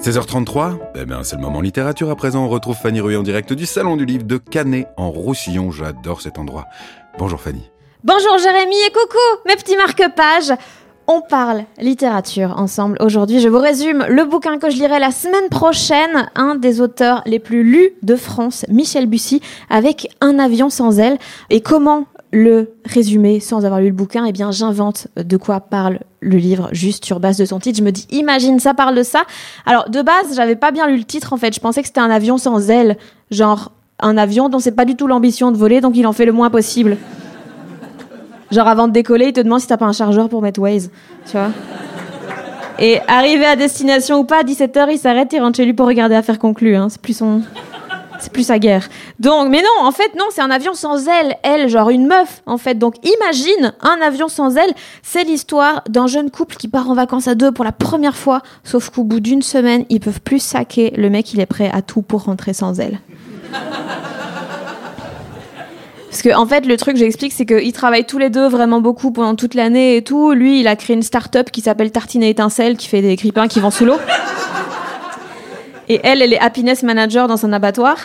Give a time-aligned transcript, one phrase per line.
[0.00, 2.44] 16h33, eh bien c'est le moment littérature à présent.
[2.44, 5.72] On retrouve Fanny Rue en direct du Salon du Livre de Canet en Roussillon.
[5.72, 6.66] J'adore cet endroit.
[7.18, 7.68] Bonjour Fanny.
[8.04, 10.56] Bonjour Jérémy et coucou mes petits marque-pages.
[11.08, 13.40] On parle littérature ensemble aujourd'hui.
[13.40, 17.40] Je vous résume le bouquin que je lirai la semaine prochaine, un des auteurs les
[17.40, 21.18] plus lus de France, Michel Bussy, avec Un avion sans aile.
[21.50, 26.00] Et comment le résumer sans avoir lu le bouquin, eh bien j'invente de quoi parle
[26.20, 27.78] le livre juste sur base de son titre.
[27.78, 29.22] Je me dis imagine ça parle de ça.
[29.66, 32.00] Alors de base, j'avais pas bien lu le titre en fait, je pensais que c'était
[32.00, 32.98] un avion sans ailes,
[33.30, 36.26] genre un avion dont c'est pas du tout l'ambition de voler donc il en fait
[36.26, 36.96] le moins possible.
[38.50, 40.90] Genre avant de décoller, il te demande si t'as pas un chargeur pour mettre Waze,
[41.26, 41.50] tu vois.
[42.78, 45.86] Et arrivé à destination ou pas, à 17h, il s'arrête, il rentre chez lui pour
[45.86, 46.76] regarder Affaire conclue.
[46.76, 46.88] Hein.
[46.88, 47.42] C'est plus son...
[48.18, 48.88] C'est plus sa guerre.
[49.20, 51.36] Donc, mais non, en fait, non, c'est un avion sans ailes.
[51.42, 52.74] Elle, genre une meuf, en fait.
[52.74, 54.74] Donc, imagine un avion sans ailes.
[55.02, 58.42] C'est l'histoire d'un jeune couple qui part en vacances à deux pour la première fois.
[58.64, 60.92] Sauf qu'au bout d'une semaine, ils peuvent plus saquer.
[60.96, 62.98] Le mec, il est prêt à tout pour rentrer sans ailes.
[66.10, 69.12] Parce que, en fait, le truc, j'explique, c'est qu'ils travaillent tous les deux vraiment beaucoup
[69.12, 70.32] pendant toute l'année et tout.
[70.32, 73.46] Lui, il a créé une start-up qui s'appelle Tartine et Étincelle, qui fait des grippins
[73.46, 73.98] qui vont sous l'eau.
[75.88, 77.96] Et elle, elle est happiness manager dans un abattoir.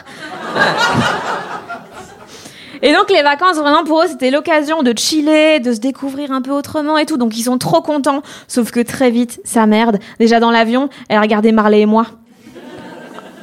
[2.81, 6.41] Et donc les vacances, vraiment pour eux, c'était l'occasion de chiller, de se découvrir un
[6.41, 7.15] peu autrement et tout.
[7.15, 8.21] Donc ils sont trop contents.
[8.49, 9.99] Sauf que très vite, ça merde.
[10.19, 12.07] Déjà dans l'avion, elle a regardé Marley et moi.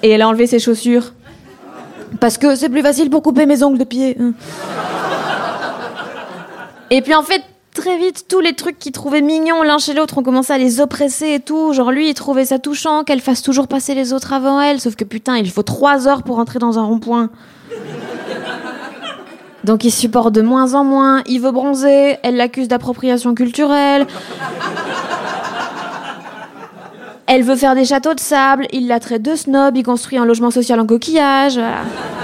[0.03, 1.15] Et elle a enlevé ses chaussures.
[2.21, 4.19] Parce que c'est plus facile pour couper mes ongles de pied.
[6.91, 7.43] Et puis en fait,
[7.75, 10.81] très vite, tous les trucs qu'ils trouvaient mignons l'un chez l'autre ont commencé à les
[10.81, 11.73] oppresser et tout.
[11.73, 14.81] Genre lui, il trouvait ça touchant qu'elle fasse toujours passer les autres avant elle.
[14.81, 17.31] Sauf que putain, il faut trois heures pour entrer dans un rond-point.
[19.65, 21.23] Donc il supporte de moins en moins.
[21.27, 22.19] Il veut bronzer.
[22.23, 24.07] Elle l'accuse d'appropriation culturelle.
[27.27, 28.67] Elle veut faire des châteaux de sable.
[28.73, 29.77] Il la traite de snob.
[29.77, 31.55] Il construit un logement social en coquillage.
[31.55, 32.20] Voilà.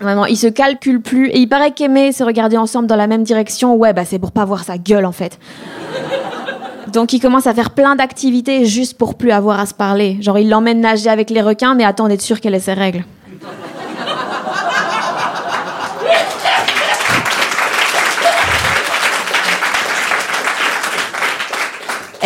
[0.00, 1.28] Vraiment, il se calcule plus.
[1.28, 3.74] Et il paraît qu'aimer, c'est regarder ensemble dans la même direction.
[3.74, 5.38] Ouais, bah c'est pour pas voir sa gueule en fait.
[6.92, 10.18] Donc il commence à faire plein d'activités juste pour plus avoir à se parler.
[10.20, 13.04] Genre il l'emmène nager avec les requins, mais attends d'être sûr qu'elle ait ses règles.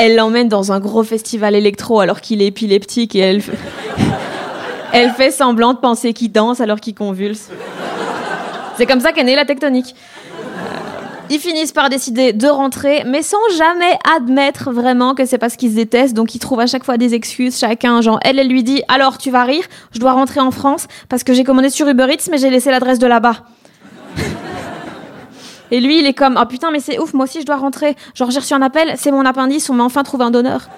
[0.00, 3.42] Elle l'emmène dans un gros festival électro alors qu'il est épileptique et elle,
[4.92, 7.48] elle fait semblant de penser qu'il danse alors qu'il convulse.
[8.76, 9.94] C'est comme ça qu'est née la tectonique.
[11.30, 15.72] Ils finissent par décider de rentrer, mais sans jamais admettre vraiment que c'est parce qu'ils
[15.72, 16.14] se détestent.
[16.14, 18.00] Donc ils trouvent à chaque fois des excuses, chacun.
[18.00, 21.24] Genre, elle, elle lui dit Alors, tu vas rire, je dois rentrer en France parce
[21.24, 23.44] que j'ai commandé sur Uber Eats, mais j'ai laissé l'adresse de là-bas.
[25.70, 27.94] Et lui, il est comme Oh putain, mais c'est ouf, moi aussi je dois rentrer.
[28.14, 30.70] Genre, j'ai reçu un appel, c'est mon appendice, on m'a enfin trouvé un donneur.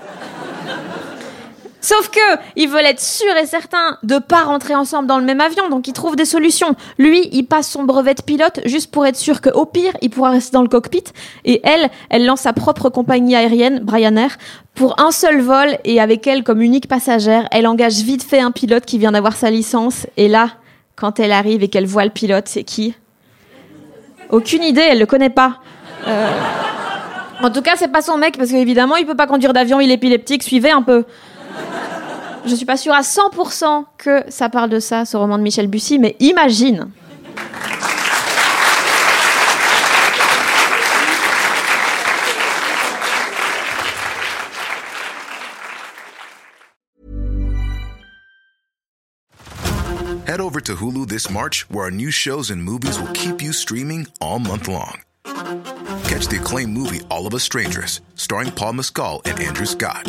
[1.81, 2.21] Sauf que
[2.57, 5.89] ils veulent être sûrs et certains de pas rentrer ensemble dans le même avion, donc
[5.89, 6.75] ils trouvent des solutions.
[6.99, 10.31] Lui, il passe son brevet de pilote juste pour être sûr qu'au pire, il pourra
[10.31, 11.05] rester dans le cockpit.
[11.45, 14.37] Et elle, elle lance sa propre compagnie aérienne, Brian Air,
[14.75, 17.49] pour un seul vol et avec elle comme unique passagère.
[17.51, 20.07] Elle engage vite fait un pilote qui vient d'avoir sa licence.
[20.17, 20.51] Et là,
[20.97, 22.95] quand elle arrive et qu'elle voit le pilote, c'est qui?
[24.29, 25.61] Aucune idée, elle le connaît pas.
[26.07, 26.29] Euh,
[27.43, 29.91] En tout cas, c'est pas son mec parce qu'évidemment, il peut pas conduire d'avion, il
[29.91, 30.43] est épileptique.
[30.43, 31.05] Suivez un peu.
[32.47, 35.69] Je suis pas sûre à 100% que ça parle de ça, ce roman de Michel
[35.69, 36.91] Bussy, mais imagine.
[50.27, 53.53] Head over to Hulu this March, where our new shows and movies will keep you
[53.53, 55.01] streaming all month long.
[56.05, 60.09] Catch the acclaimed movie All of Us Strangers, starring Paul Mescal and Andrew Scott.